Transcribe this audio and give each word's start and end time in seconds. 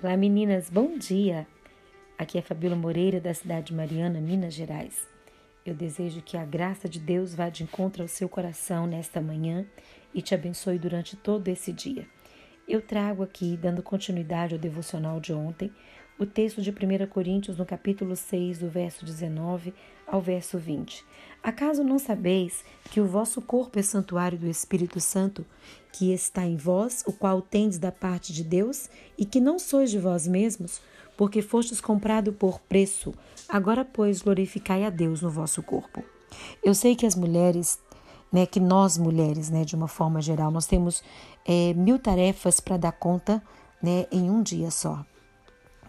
Olá 0.00 0.16
meninas, 0.16 0.70
bom 0.70 0.96
dia! 0.96 1.44
Aqui 2.16 2.38
é 2.38 2.40
Fabíola 2.40 2.76
Moreira 2.76 3.20
da 3.20 3.34
cidade 3.34 3.66
de 3.66 3.74
Mariana, 3.74 4.20
Minas 4.20 4.54
Gerais. 4.54 5.08
Eu 5.66 5.74
desejo 5.74 6.22
que 6.22 6.36
a 6.36 6.44
graça 6.44 6.88
de 6.88 7.00
Deus 7.00 7.34
vá 7.34 7.48
de 7.48 7.64
encontro 7.64 8.02
ao 8.02 8.08
seu 8.08 8.28
coração 8.28 8.86
nesta 8.86 9.20
manhã 9.20 9.66
e 10.14 10.22
te 10.22 10.36
abençoe 10.36 10.78
durante 10.78 11.16
todo 11.16 11.48
esse 11.48 11.72
dia. 11.72 12.06
Eu 12.68 12.82
trago 12.82 13.22
aqui, 13.22 13.56
dando 13.56 13.82
continuidade 13.82 14.54
ao 14.54 14.60
devocional 14.60 15.18
de 15.18 15.32
ontem, 15.32 15.72
o 16.18 16.26
texto 16.26 16.60
de 16.60 16.70
1 16.70 17.06
Coríntios 17.06 17.56
no 17.56 17.64
capítulo 17.64 18.14
6, 18.14 18.58
do 18.58 18.68
verso 18.68 19.06
19 19.06 19.72
ao 20.06 20.20
verso 20.20 20.58
20. 20.58 21.02
Acaso 21.42 21.82
não 21.82 21.98
sabeis 21.98 22.62
que 22.90 23.00
o 23.00 23.06
vosso 23.06 23.40
corpo 23.40 23.78
é 23.78 23.82
santuário 23.82 24.36
do 24.36 24.46
Espírito 24.46 25.00
Santo, 25.00 25.46
que 25.90 26.12
está 26.12 26.44
em 26.44 26.56
vós, 26.56 27.02
o 27.06 27.12
qual 27.12 27.40
tendes 27.40 27.78
da 27.78 27.90
parte 27.90 28.34
de 28.34 28.44
Deus, 28.44 28.90
e 29.16 29.24
que 29.24 29.40
não 29.40 29.58
sois 29.58 29.90
de 29.90 29.98
vós 29.98 30.26
mesmos, 30.26 30.82
porque 31.16 31.40
fostes 31.40 31.80
comprado 31.80 32.34
por 32.34 32.60
preço. 32.60 33.14
Agora, 33.48 33.82
pois, 33.82 34.20
glorificai 34.20 34.84
a 34.84 34.90
Deus 34.90 35.22
no 35.22 35.30
vosso 35.30 35.62
corpo. 35.62 36.04
Eu 36.62 36.74
sei 36.74 36.94
que 36.94 37.06
as 37.06 37.14
mulheres, 37.14 37.80
né, 38.32 38.46
que 38.46 38.60
nós 38.60 38.98
mulheres, 38.98 39.50
né, 39.50 39.64
de 39.64 39.74
uma 39.74 39.88
forma 39.88 40.20
geral, 40.20 40.50
nós 40.50 40.66
temos 40.66 41.02
é, 41.46 41.72
mil 41.74 41.98
tarefas 41.98 42.60
para 42.60 42.76
dar 42.76 42.92
conta, 42.92 43.42
né, 43.82 44.06
em 44.10 44.30
um 44.30 44.42
dia 44.42 44.70
só. 44.70 45.04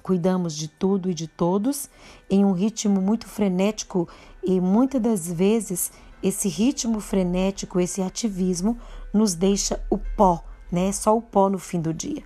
Cuidamos 0.02 0.56
de 0.56 0.68
tudo 0.68 1.10
e 1.10 1.14
de 1.14 1.28
todos 1.28 1.90
em 2.30 2.46
um 2.46 2.54
ritmo 2.54 3.02
muito 3.02 3.28
frenético 3.28 4.08
e 4.44 4.60
muitas 4.60 5.02
das 5.02 5.32
vezes 5.32 5.92
esse 6.22 6.50
ritmo 6.50 7.00
frenético, 7.00 7.80
esse 7.80 8.02
ativismo 8.02 8.78
nos 9.14 9.34
deixa 9.34 9.82
o 9.90 9.98
pó, 9.98 10.44
né? 10.72 10.92
Só 10.92 11.16
o 11.18 11.22
pó 11.22 11.50
no 11.50 11.58
fim 11.58 11.82
do 11.82 11.94
dia. 11.94 12.24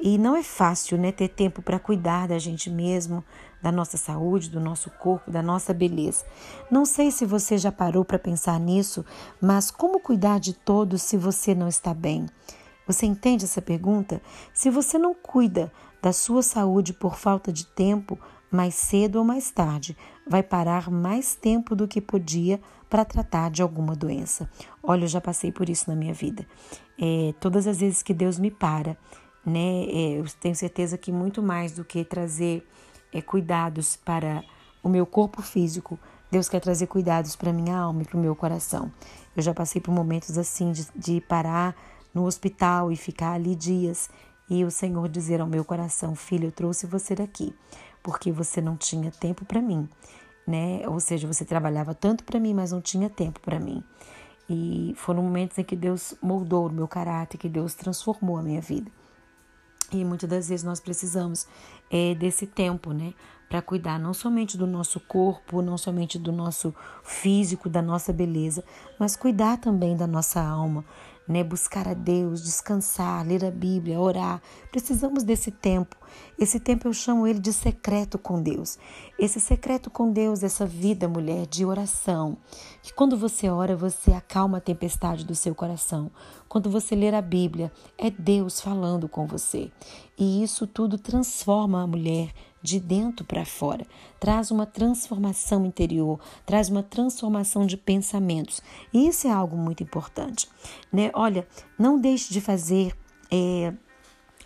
E 0.00 0.16
não 0.16 0.34
é 0.34 0.42
fácil, 0.42 0.96
né, 0.96 1.12
ter 1.12 1.28
tempo 1.28 1.60
para 1.60 1.78
cuidar 1.78 2.26
da 2.28 2.38
gente 2.38 2.70
mesmo, 2.70 3.22
da 3.62 3.70
nossa 3.70 3.96
saúde, 3.96 4.50
do 4.50 4.60
nosso 4.60 4.90
corpo, 4.90 5.30
da 5.30 5.42
nossa 5.42 5.74
beleza. 5.74 6.24
Não 6.70 6.84
sei 6.84 7.10
se 7.10 7.26
você 7.26 7.58
já 7.58 7.70
parou 7.70 8.04
para 8.04 8.18
pensar 8.18 8.58
nisso, 8.58 9.04
mas 9.40 9.70
como 9.70 10.00
cuidar 10.00 10.40
de 10.40 10.52
todos 10.52 11.02
se 11.02 11.16
você 11.16 11.54
não 11.54 11.68
está 11.68 11.92
bem? 11.92 12.26
Você 12.86 13.06
entende 13.06 13.44
essa 13.44 13.62
pergunta? 13.62 14.20
Se 14.52 14.70
você 14.70 14.98
não 14.98 15.14
cuida 15.14 15.72
da 16.02 16.12
sua 16.12 16.42
saúde 16.42 16.92
por 16.92 17.16
falta 17.16 17.52
de 17.52 17.66
tempo, 17.66 18.18
mais 18.50 18.74
cedo 18.74 19.16
ou 19.16 19.24
mais 19.24 19.50
tarde, 19.50 19.96
vai 20.26 20.42
parar 20.42 20.90
mais 20.90 21.34
tempo 21.34 21.76
do 21.76 21.86
que 21.86 22.00
podia 22.00 22.60
para 22.88 23.04
tratar 23.04 23.50
de 23.50 23.62
alguma 23.62 23.94
doença. 23.94 24.50
Olha, 24.82 25.04
eu 25.04 25.08
já 25.08 25.20
passei 25.20 25.52
por 25.52 25.68
isso 25.68 25.88
na 25.88 25.94
minha 25.94 26.12
vida. 26.12 26.44
É, 26.98 27.32
todas 27.38 27.66
as 27.66 27.78
vezes 27.78 28.02
que 28.02 28.12
Deus 28.12 28.38
me 28.38 28.50
para, 28.50 28.96
né, 29.46 29.84
é, 29.84 30.18
eu 30.18 30.24
tenho 30.40 30.56
certeza 30.56 30.98
que 30.98 31.12
muito 31.12 31.40
mais 31.42 31.72
do 31.72 31.84
que 31.84 32.04
trazer 32.04 32.66
é, 33.12 33.20
cuidados 33.22 33.96
para 33.96 34.42
o 34.82 34.88
meu 34.88 35.04
corpo 35.04 35.42
físico, 35.42 35.98
Deus 36.30 36.48
quer 36.48 36.60
trazer 36.60 36.86
cuidados 36.86 37.36
para 37.36 37.52
minha 37.52 37.76
alma 37.76 38.02
e 38.02 38.04
para 38.04 38.16
o 38.16 38.20
meu 38.20 38.36
coração. 38.36 38.90
Eu 39.36 39.42
já 39.42 39.52
passei 39.52 39.80
por 39.80 39.92
momentos 39.92 40.38
assim 40.38 40.72
de, 40.72 40.86
de 40.94 41.20
parar 41.20 41.74
no 42.14 42.24
hospital 42.24 42.90
e 42.90 42.96
ficar 42.96 43.32
ali 43.32 43.54
dias 43.54 44.08
e 44.48 44.64
o 44.64 44.70
Senhor 44.70 45.08
dizer 45.08 45.40
ao 45.40 45.46
meu 45.46 45.64
coração: 45.64 46.14
Filho, 46.14 46.48
eu 46.48 46.52
trouxe 46.52 46.86
você 46.86 47.14
daqui 47.14 47.54
porque 48.02 48.32
você 48.32 48.60
não 48.60 48.76
tinha 48.76 49.10
tempo 49.10 49.44
para 49.44 49.60
mim, 49.60 49.88
né? 50.46 50.82
Ou 50.88 51.00
seja, 51.00 51.26
você 51.26 51.44
trabalhava 51.44 51.94
tanto 51.94 52.24
para 52.24 52.40
mim, 52.40 52.54
mas 52.54 52.72
não 52.72 52.80
tinha 52.80 53.08
tempo 53.08 53.40
para 53.40 53.58
mim. 53.58 53.82
E 54.48 54.94
foram 54.96 55.22
momentos 55.22 55.58
em 55.58 55.64
que 55.64 55.76
Deus 55.76 56.14
moldou 56.20 56.66
o 56.66 56.72
meu 56.72 56.88
caráter, 56.88 57.38
que 57.38 57.48
Deus 57.48 57.74
transformou 57.74 58.36
a 58.36 58.42
minha 58.42 58.60
vida. 58.60 58.90
E 59.92 60.04
muitas 60.04 60.28
das 60.28 60.48
vezes 60.48 60.64
nós 60.64 60.80
precisamos 60.80 61.46
é, 61.90 62.14
desse 62.14 62.46
tempo, 62.46 62.92
né? 62.92 63.12
Para 63.48 63.60
cuidar 63.60 63.98
não 63.98 64.14
somente 64.14 64.56
do 64.56 64.66
nosso 64.66 65.00
corpo, 65.00 65.60
não 65.60 65.76
somente 65.76 66.18
do 66.18 66.30
nosso 66.30 66.72
físico, 67.02 67.68
da 67.68 67.82
nossa 67.82 68.12
beleza, 68.12 68.62
mas 68.98 69.16
cuidar 69.16 69.58
também 69.58 69.96
da 69.96 70.06
nossa 70.06 70.40
alma, 70.40 70.84
né? 71.26 71.42
Buscar 71.42 71.88
a 71.88 71.94
Deus, 71.94 72.44
descansar, 72.44 73.26
ler 73.26 73.44
a 73.44 73.50
Bíblia, 73.50 73.98
orar. 73.98 74.40
Precisamos 74.70 75.24
desse 75.24 75.50
tempo. 75.50 75.96
Esse 76.38 76.60
tempo 76.60 76.86
eu 76.86 76.92
chamo 76.92 77.26
ele 77.26 77.40
de 77.40 77.52
secreto 77.52 78.18
com 78.18 78.40
Deus. 78.40 78.78
Esse 79.20 79.38
secreto 79.38 79.90
com 79.90 80.10
Deus, 80.10 80.42
essa 80.42 80.64
vida, 80.64 81.06
mulher, 81.06 81.46
de 81.46 81.62
oração. 81.62 82.38
Que 82.82 82.90
quando 82.90 83.18
você 83.18 83.50
ora, 83.50 83.76
você 83.76 84.12
acalma 84.12 84.56
a 84.56 84.62
tempestade 84.62 85.26
do 85.26 85.34
seu 85.34 85.54
coração. 85.54 86.10
Quando 86.48 86.70
você 86.70 86.94
ler 86.94 87.14
a 87.14 87.20
Bíblia, 87.20 87.70
é 87.98 88.08
Deus 88.10 88.62
falando 88.62 89.10
com 89.10 89.26
você. 89.26 89.70
E 90.16 90.42
isso 90.42 90.66
tudo 90.66 90.96
transforma 90.96 91.82
a 91.82 91.86
mulher 91.86 92.32
de 92.62 92.80
dentro 92.80 93.22
para 93.22 93.44
fora, 93.44 93.86
traz 94.18 94.50
uma 94.50 94.64
transformação 94.64 95.66
interior, 95.66 96.18
traz 96.46 96.70
uma 96.70 96.82
transformação 96.82 97.66
de 97.66 97.76
pensamentos. 97.76 98.62
E 98.90 99.06
isso 99.06 99.28
é 99.28 99.30
algo 99.30 99.54
muito 99.54 99.82
importante, 99.82 100.48
né? 100.90 101.10
Olha, 101.12 101.46
não 101.78 102.00
deixe 102.00 102.32
de 102.32 102.40
fazer, 102.40 102.96
é, 103.30 103.74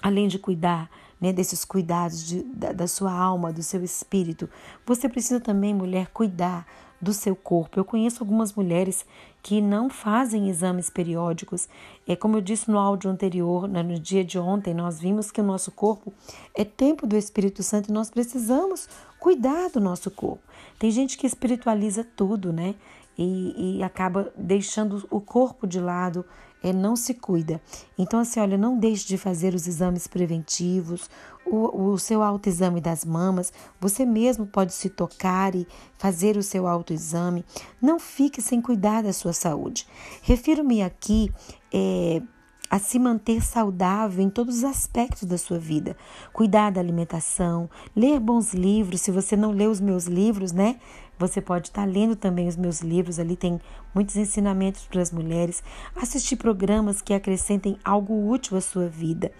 além 0.02 0.26
de 0.26 0.36
cuidar, 0.36 0.90
né, 1.24 1.32
desses 1.32 1.64
cuidados 1.64 2.22
de, 2.22 2.42
da, 2.42 2.72
da 2.72 2.86
sua 2.86 3.10
alma, 3.10 3.50
do 3.50 3.62
seu 3.62 3.82
espírito, 3.82 4.46
você 4.84 5.08
precisa 5.08 5.40
também, 5.40 5.72
mulher, 5.72 6.08
cuidar 6.08 6.66
do 7.00 7.14
seu 7.14 7.34
corpo. 7.34 7.80
Eu 7.80 7.84
conheço 7.84 8.22
algumas 8.22 8.52
mulheres 8.52 9.06
que 9.42 9.62
não 9.62 9.88
fazem 9.88 10.50
exames 10.50 10.90
periódicos. 10.90 11.66
É 12.06 12.14
como 12.14 12.36
eu 12.36 12.42
disse 12.42 12.70
no 12.70 12.78
áudio 12.78 13.10
anterior, 13.10 13.66
né, 13.66 13.82
no 13.82 13.98
dia 13.98 14.22
de 14.22 14.38
ontem, 14.38 14.74
nós 14.74 15.00
vimos 15.00 15.30
que 15.30 15.40
o 15.40 15.44
nosso 15.44 15.72
corpo 15.72 16.12
é 16.54 16.62
tempo 16.62 17.06
do 17.06 17.16
Espírito 17.16 17.62
Santo 17.62 17.88
e 17.88 17.92
nós 17.92 18.10
precisamos 18.10 18.86
cuidar 19.18 19.70
do 19.70 19.80
nosso 19.80 20.10
corpo. 20.10 20.42
Tem 20.78 20.90
gente 20.90 21.16
que 21.16 21.26
espiritualiza 21.26 22.04
tudo, 22.04 22.52
né? 22.52 22.74
E, 23.16 23.78
e 23.78 23.82
acaba 23.82 24.32
deixando 24.36 25.06
o 25.10 25.20
corpo 25.20 25.66
de 25.66 25.78
lado, 25.80 26.24
é, 26.62 26.72
não 26.72 26.96
se 26.96 27.14
cuida. 27.14 27.60
Então, 27.98 28.20
assim, 28.20 28.40
olha, 28.40 28.56
não 28.56 28.78
deixe 28.78 29.06
de 29.06 29.18
fazer 29.18 29.54
os 29.54 29.68
exames 29.68 30.06
preventivos, 30.06 31.10
o, 31.46 31.90
o 31.92 31.98
seu 31.98 32.22
autoexame 32.22 32.80
das 32.80 33.04
mamas, 33.04 33.52
você 33.78 34.06
mesmo 34.06 34.46
pode 34.46 34.72
se 34.72 34.88
tocar 34.88 35.54
e 35.54 35.66
fazer 35.98 36.36
o 36.36 36.42
seu 36.42 36.66
autoexame. 36.66 37.44
Não 37.80 38.00
fique 38.00 38.40
sem 38.40 38.62
cuidar 38.62 39.02
da 39.02 39.12
sua 39.12 39.34
saúde. 39.34 39.86
Refiro-me 40.22 40.82
aqui 40.82 41.30
é, 41.72 42.22
a 42.70 42.78
se 42.78 42.98
manter 42.98 43.40
saudável 43.40 44.24
em 44.24 44.30
todos 44.30 44.56
os 44.58 44.64
aspectos 44.64 45.24
da 45.24 45.38
sua 45.38 45.58
vida. 45.58 45.96
Cuidar 46.32 46.72
da 46.72 46.80
alimentação, 46.80 47.68
ler 47.94 48.18
bons 48.18 48.54
livros. 48.54 49.00
Se 49.00 49.10
você 49.10 49.36
não 49.36 49.52
lê 49.52 49.66
os 49.66 49.80
meus 49.80 50.06
livros, 50.06 50.50
né? 50.50 50.76
Você 51.18 51.40
pode 51.40 51.68
estar 51.68 51.84
lendo 51.84 52.16
também 52.16 52.48
os 52.48 52.56
meus 52.56 52.80
livros, 52.80 53.18
ali 53.18 53.36
tem 53.36 53.60
muitos 53.94 54.16
ensinamentos 54.16 54.86
para 54.86 55.00
as 55.00 55.12
mulheres. 55.12 55.62
Assistir 55.94 56.36
programas 56.36 57.00
que 57.00 57.14
acrescentem 57.14 57.78
algo 57.84 58.28
útil 58.28 58.56
à 58.56 58.60
sua 58.60 58.88
vida. 58.88 59.30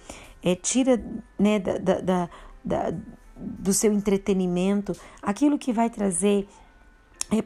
É, 0.43 0.55
tira 0.55 1.03
né, 1.39 1.59
da, 1.59 1.79
da, 1.79 2.29
da, 2.65 2.95
do 3.37 3.73
seu 3.73 3.93
entretenimento 3.93 4.95
aquilo 5.23 5.59
que 5.59 5.73
vai 5.73 5.91
trazer 5.91 6.47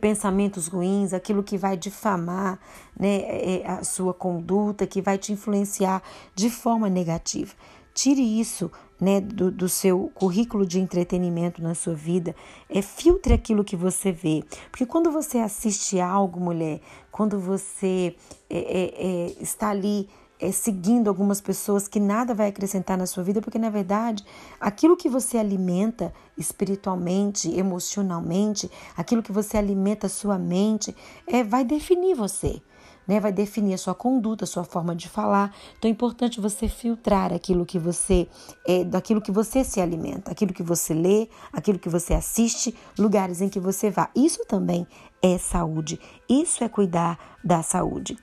pensamentos 0.00 0.66
ruins, 0.66 1.14
aquilo 1.14 1.42
que 1.42 1.56
vai 1.56 1.76
difamar 1.76 2.58
né, 2.98 3.20
é, 3.20 3.62
a 3.66 3.84
sua 3.84 4.12
conduta, 4.12 4.86
que 4.86 5.00
vai 5.00 5.16
te 5.16 5.32
influenciar 5.32 6.02
de 6.34 6.50
forma 6.50 6.90
negativa. 6.90 7.54
Tire 7.94 8.22
isso 8.40 8.70
né, 9.00 9.20
do, 9.20 9.50
do 9.50 9.68
seu 9.68 10.10
currículo 10.14 10.66
de 10.66 10.80
entretenimento 10.80 11.62
na 11.62 11.74
sua 11.74 11.94
vida. 11.94 12.34
É, 12.68 12.82
filtre 12.82 13.34
aquilo 13.34 13.64
que 13.64 13.76
você 13.76 14.10
vê. 14.10 14.42
Porque 14.70 14.86
quando 14.86 15.10
você 15.10 15.38
assiste 15.38 16.00
algo, 16.00 16.40
mulher, 16.40 16.80
quando 17.10 17.38
você 17.38 18.14
é, 18.50 18.58
é, 18.58 19.06
é 19.06 19.42
está 19.42 19.70
ali 19.70 20.08
é, 20.40 20.52
seguindo 20.52 21.08
algumas 21.08 21.40
pessoas 21.40 21.88
que 21.88 21.98
nada 21.98 22.32
vai 22.34 22.48
acrescentar 22.48 22.96
na 22.96 23.06
sua 23.06 23.24
vida, 23.24 23.40
porque 23.40 23.58
na 23.58 23.70
verdade 23.70 24.24
aquilo 24.60 24.96
que 24.96 25.08
você 25.08 25.36
alimenta 25.36 26.12
espiritualmente, 26.36 27.50
emocionalmente, 27.56 28.70
aquilo 28.96 29.22
que 29.22 29.32
você 29.32 29.56
alimenta 29.56 30.06
a 30.06 30.10
sua 30.10 30.38
mente, 30.38 30.94
é, 31.26 31.42
vai 31.42 31.64
definir 31.64 32.14
você. 32.14 32.62
Né, 33.06 33.18
vai 33.18 33.32
definir 33.32 33.72
a 33.72 33.78
sua 33.78 33.94
conduta, 33.94 34.44
a 34.44 34.46
sua 34.46 34.64
forma 34.64 34.94
de 34.94 35.08
falar. 35.08 35.54
Então 35.78 35.88
é 35.88 35.92
importante 35.92 36.42
você 36.42 36.68
filtrar 36.68 37.32
aquilo 37.32 37.64
que 37.64 37.78
você 37.78 38.28
é, 38.66 38.84
daquilo 38.84 39.22
que 39.22 39.32
você 39.32 39.64
se 39.64 39.80
alimenta, 39.80 40.30
aquilo 40.30 40.52
que 40.52 40.62
você 40.62 40.92
lê, 40.92 41.26
aquilo 41.50 41.78
que 41.78 41.88
você 41.88 42.12
assiste, 42.12 42.76
lugares 42.98 43.40
em 43.40 43.48
que 43.48 43.58
você 43.58 43.90
vá. 43.90 44.10
Isso 44.14 44.44
também 44.46 44.86
é 45.22 45.38
saúde. 45.38 45.98
Isso 46.28 46.62
é 46.62 46.68
cuidar 46.68 47.18
da 47.42 47.62
saúde. 47.62 48.18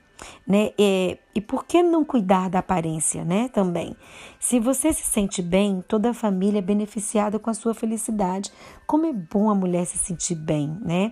Né? 0.48 0.72
E, 0.78 1.18
e 1.34 1.42
por 1.42 1.66
que 1.66 1.84
não 1.84 2.06
cuidar 2.06 2.50
da 2.50 2.60
aparência, 2.60 3.26
né? 3.26 3.50
Também. 3.50 3.96
Se 4.40 4.60
você 4.60 4.94
se 4.94 5.04
sente 5.04 5.42
bem, 5.42 5.84
toda 5.88 6.12
a 6.12 6.14
família 6.14 6.60
é 6.60 6.62
beneficiada 6.62 7.38
com 7.40 7.50
a 7.50 7.54
sua 7.54 7.74
felicidade. 7.74 8.52
Como 8.86 9.06
é 9.06 9.14
bom 9.14 9.50
a 9.50 9.56
mulher 9.56 9.86
se 9.86 9.98
sentir 9.98 10.36
bem, 10.36 10.78
né? 10.82 11.12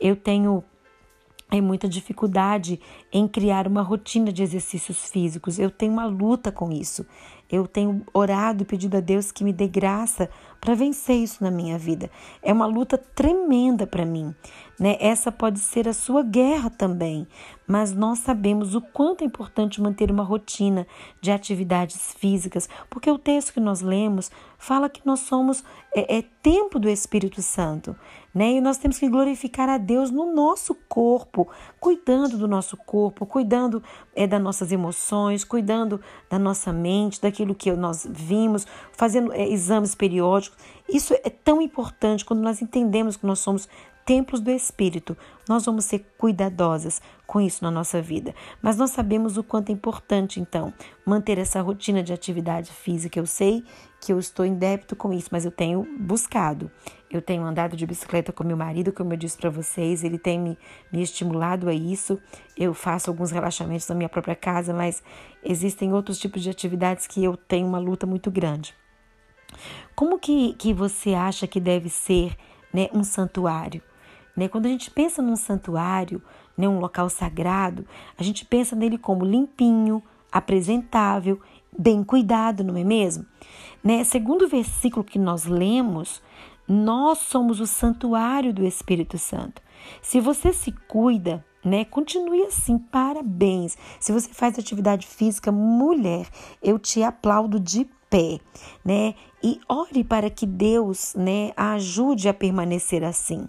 Eu 0.00 0.14
tenho 0.14 0.62
é 1.56 1.60
muita 1.60 1.88
dificuldade 1.88 2.80
em 3.12 3.28
criar 3.28 3.68
uma 3.68 3.82
rotina 3.82 4.32
de 4.32 4.42
exercícios 4.42 5.08
físicos. 5.08 5.58
Eu 5.58 5.70
tenho 5.70 5.92
uma 5.92 6.06
luta 6.06 6.50
com 6.50 6.72
isso. 6.72 7.06
Eu 7.54 7.66
tenho 7.66 8.02
orado 8.12 8.62
e 8.62 8.66
pedido 8.66 8.96
a 8.96 9.00
Deus 9.00 9.30
que 9.30 9.44
me 9.44 9.52
dê 9.52 9.68
graça 9.68 10.28
para 10.64 10.74
vencer 10.74 11.16
isso 11.16 11.44
na 11.44 11.50
minha 11.50 11.76
vida. 11.76 12.10
É 12.42 12.50
uma 12.50 12.64
luta 12.64 12.96
tremenda 12.96 13.86
para 13.86 14.06
mim, 14.06 14.34
né? 14.80 14.96
Essa 14.98 15.30
pode 15.30 15.58
ser 15.58 15.86
a 15.86 15.92
sua 15.92 16.22
guerra 16.22 16.70
também, 16.70 17.28
mas 17.66 17.92
nós 17.92 18.20
sabemos 18.20 18.74
o 18.74 18.80
quanto 18.80 19.22
é 19.22 19.26
importante 19.26 19.80
manter 19.80 20.10
uma 20.10 20.22
rotina 20.22 20.86
de 21.20 21.30
atividades 21.30 22.14
físicas, 22.14 22.66
porque 22.88 23.10
o 23.10 23.18
texto 23.18 23.52
que 23.52 23.60
nós 23.60 23.82
lemos 23.82 24.30
fala 24.56 24.88
que 24.88 25.02
nós 25.04 25.20
somos 25.20 25.62
é, 25.94 26.18
é 26.18 26.24
templo 26.42 26.80
do 26.80 26.88
Espírito 26.88 27.42
Santo, 27.42 27.94
né? 28.34 28.52
E 28.52 28.60
nós 28.62 28.78
temos 28.78 28.98
que 28.98 29.08
glorificar 29.08 29.68
a 29.68 29.76
Deus 29.76 30.10
no 30.10 30.34
nosso 30.34 30.74
corpo, 30.88 31.46
cuidando 31.78 32.38
do 32.38 32.48
nosso 32.48 32.74
corpo, 32.78 33.26
cuidando 33.26 33.82
é, 34.16 34.26
das 34.26 34.42
nossas 34.42 34.72
emoções, 34.72 35.44
cuidando 35.44 36.00
da 36.30 36.38
nossa 36.38 36.72
mente, 36.72 37.20
daquilo 37.20 37.43
que 37.52 37.72
nós 37.72 38.06
vimos, 38.08 38.64
fazendo 38.92 39.32
é, 39.32 39.48
exames 39.48 39.92
periódicos. 39.96 40.56
Isso 40.88 41.12
é 41.24 41.30
tão 41.30 41.60
importante 41.60 42.24
quando 42.24 42.42
nós 42.42 42.62
entendemos 42.62 43.16
que 43.16 43.26
nós 43.26 43.40
somos 43.40 43.68
templos 44.04 44.40
do 44.40 44.52
Espírito. 44.52 45.16
Nós 45.48 45.64
vamos 45.64 45.84
ser 45.86 46.06
cuidadosas 46.16 47.00
com 47.26 47.40
isso 47.40 47.64
na 47.64 47.70
nossa 47.70 48.00
vida. 48.00 48.34
Mas 48.62 48.76
nós 48.76 48.90
sabemos 48.90 49.36
o 49.36 49.42
quanto 49.42 49.70
é 49.70 49.72
importante, 49.72 50.38
então, 50.38 50.72
manter 51.04 51.38
essa 51.38 51.60
rotina 51.60 52.02
de 52.02 52.12
atividade 52.12 52.70
física. 52.70 53.18
Eu 53.18 53.26
sei 53.26 53.64
que 54.04 54.12
eu 54.12 54.18
estou 54.18 54.44
em 54.44 54.54
débito 54.54 54.94
com 54.94 55.14
isso, 55.14 55.30
mas 55.32 55.46
eu 55.46 55.50
tenho 55.50 55.86
buscado. 55.98 56.70
Eu 57.10 57.22
tenho 57.22 57.42
andado 57.42 57.74
de 57.74 57.86
bicicleta 57.86 58.32
com 58.32 58.44
meu 58.44 58.56
marido, 58.56 58.92
como 58.92 59.14
eu 59.14 59.16
disse 59.16 59.38
para 59.38 59.48
vocês, 59.48 60.04
ele 60.04 60.18
tem 60.18 60.38
me, 60.38 60.58
me 60.92 61.02
estimulado 61.02 61.70
a 61.70 61.72
isso. 61.72 62.20
Eu 62.54 62.74
faço 62.74 63.08
alguns 63.08 63.30
relaxamentos 63.30 63.88
na 63.88 63.94
minha 63.94 64.08
própria 64.08 64.36
casa, 64.36 64.74
mas 64.74 65.02
existem 65.42 65.92
outros 65.94 66.18
tipos 66.18 66.42
de 66.42 66.50
atividades 66.50 67.06
que 67.06 67.24
eu 67.24 67.34
tenho 67.34 67.66
uma 67.66 67.78
luta 67.78 68.06
muito 68.06 68.30
grande. 68.30 68.74
Como 69.94 70.18
que, 70.18 70.52
que 70.54 70.74
você 70.74 71.14
acha 71.14 71.46
que 71.46 71.58
deve 71.58 71.88
ser 71.88 72.36
né, 72.72 72.90
um 72.92 73.02
santuário? 73.02 73.80
Né? 74.36 74.48
Quando 74.48 74.66
a 74.66 74.68
gente 74.68 74.90
pensa 74.90 75.22
num 75.22 75.36
santuário, 75.36 76.20
né, 76.58 76.68
um 76.68 76.78
local 76.78 77.08
sagrado, 77.08 77.86
a 78.18 78.22
gente 78.22 78.44
pensa 78.44 78.76
nele 78.76 78.98
como 78.98 79.24
limpinho, 79.24 80.02
apresentável, 80.30 81.40
bem 81.78 82.02
cuidado, 82.02 82.64
não 82.64 82.76
é 82.76 82.84
mesmo? 82.84 83.24
Né? 83.82 84.04
Segundo 84.04 84.46
o 84.46 84.48
versículo 84.48 85.04
que 85.04 85.18
nós 85.18 85.44
lemos, 85.44 86.22
nós 86.66 87.18
somos 87.18 87.60
o 87.60 87.66
santuário 87.66 88.52
do 88.52 88.64
Espírito 88.64 89.18
Santo. 89.18 89.62
Se 90.00 90.20
você 90.20 90.52
se 90.52 90.72
cuida, 90.88 91.44
né? 91.64 91.84
Continue 91.84 92.42
assim, 92.42 92.78
parabéns. 92.78 93.76
Se 93.98 94.12
você 94.12 94.28
faz 94.32 94.58
atividade 94.58 95.06
física, 95.06 95.50
mulher, 95.50 96.28
eu 96.62 96.78
te 96.78 97.02
aplaudo 97.02 97.58
de 97.58 97.86
pé, 98.10 98.38
né? 98.84 99.14
E 99.42 99.60
ore 99.68 100.04
para 100.04 100.30
que 100.30 100.46
Deus, 100.46 101.14
né, 101.14 101.52
a 101.56 101.72
ajude 101.72 102.28
a 102.28 102.34
permanecer 102.34 103.02
assim. 103.02 103.48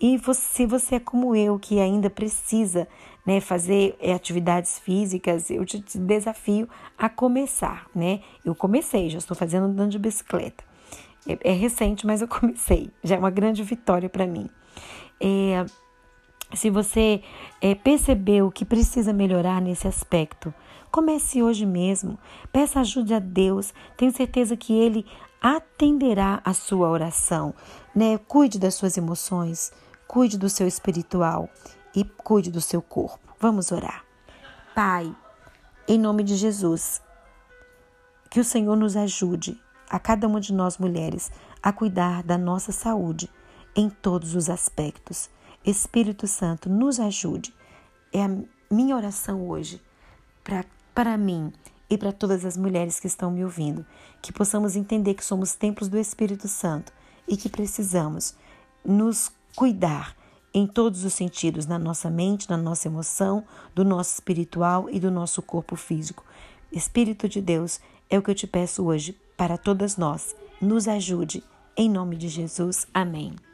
E 0.00 0.16
você, 0.16 0.40
se 0.40 0.66
você 0.66 0.94
é 0.96 1.00
como 1.00 1.34
eu, 1.34 1.58
que 1.58 1.80
ainda 1.80 2.08
precisa 2.08 2.86
né, 3.26 3.40
fazer 3.40 3.96
é, 4.00 4.12
atividades 4.12 4.78
físicas, 4.78 5.50
eu 5.50 5.64
te 5.66 5.82
desafio 5.98 6.68
a 6.96 7.08
começar, 7.08 7.86
né? 7.94 8.20
Eu 8.44 8.54
comecei, 8.54 9.10
já 9.10 9.18
estou 9.18 9.36
fazendo 9.36 9.64
andando 9.66 9.90
de 9.90 9.98
bicicleta. 9.98 10.62
É, 11.28 11.50
é 11.50 11.52
recente, 11.52 12.06
mas 12.06 12.22
eu 12.22 12.28
comecei. 12.28 12.90
Já 13.02 13.16
é 13.16 13.18
uma 13.18 13.30
grande 13.30 13.62
vitória 13.64 14.08
para 14.08 14.26
mim. 14.26 14.48
É, 15.20 15.66
se 16.54 16.70
você 16.70 17.20
é, 17.60 17.74
percebeu 17.74 18.52
que 18.52 18.64
precisa 18.64 19.12
melhorar 19.12 19.60
nesse 19.60 19.88
aspecto, 19.88 20.54
comece 20.90 21.42
hoje 21.42 21.66
mesmo. 21.66 22.16
Peça 22.52 22.80
ajuda 22.80 23.16
a 23.16 23.20
Deus. 23.20 23.74
Tenho 23.96 24.12
certeza 24.12 24.56
que 24.56 24.72
Ele 24.72 25.04
atenderá 25.42 26.40
a 26.44 26.54
sua 26.54 26.88
oração. 26.88 27.52
Né? 27.94 28.16
Cuide 28.16 28.58
das 28.60 28.74
suas 28.74 28.96
emoções 28.96 29.72
cuide 30.08 30.38
do 30.38 30.48
seu 30.48 30.66
espiritual 30.66 31.50
e 31.94 32.02
cuide 32.02 32.50
do 32.50 32.62
seu 32.62 32.80
corpo. 32.80 33.36
Vamos 33.38 33.70
orar. 33.70 34.04
Pai, 34.74 35.14
em 35.86 35.98
nome 35.98 36.24
de 36.24 36.34
Jesus, 36.34 37.02
que 38.30 38.40
o 38.40 38.44
Senhor 38.44 38.74
nos 38.74 38.96
ajude, 38.96 39.60
a 39.88 39.98
cada 39.98 40.26
uma 40.26 40.40
de 40.40 40.52
nós 40.52 40.78
mulheres, 40.78 41.30
a 41.62 41.72
cuidar 41.72 42.22
da 42.22 42.38
nossa 42.38 42.72
saúde 42.72 43.30
em 43.76 43.88
todos 43.88 44.34
os 44.34 44.48
aspectos. 44.48 45.30
Espírito 45.64 46.26
Santo, 46.26 46.70
nos 46.70 46.98
ajude. 46.98 47.54
É 48.12 48.24
a 48.24 48.30
minha 48.70 48.96
oração 48.96 49.46
hoje 49.46 49.82
para 50.94 51.16
mim 51.18 51.52
e 51.90 51.98
para 51.98 52.12
todas 52.12 52.44
as 52.44 52.56
mulheres 52.56 52.98
que 52.98 53.06
estão 53.06 53.30
me 53.30 53.44
ouvindo, 53.44 53.84
que 54.22 54.32
possamos 54.32 54.76
entender 54.76 55.14
que 55.14 55.24
somos 55.24 55.54
templos 55.54 55.88
do 55.88 55.98
Espírito 55.98 56.48
Santo 56.48 56.92
e 57.26 57.36
que 57.36 57.48
precisamos 57.48 58.34
nos 58.84 59.30
cuidar 59.54 60.16
em 60.52 60.66
todos 60.66 61.04
os 61.04 61.12
sentidos, 61.12 61.66
na 61.66 61.78
nossa 61.78 62.10
mente, 62.10 62.48
na 62.48 62.56
nossa 62.56 62.88
emoção, 62.88 63.44
do 63.74 63.84
nosso 63.84 64.14
espiritual 64.14 64.88
e 64.90 64.98
do 64.98 65.10
nosso 65.10 65.42
corpo 65.42 65.76
físico. 65.76 66.24
Espírito 66.72 67.28
de 67.28 67.40
Deus, 67.40 67.80
é 68.10 68.18
o 68.18 68.22
que 68.22 68.30
eu 68.30 68.34
te 68.34 68.46
peço 68.46 68.84
hoje 68.84 69.16
para 69.36 69.56
todas 69.56 69.96
nós. 69.96 70.34
Nos 70.60 70.88
ajude. 70.88 71.42
Em 71.76 71.88
nome 71.88 72.16
de 72.16 72.28
Jesus. 72.28 72.86
Amém. 72.92 73.47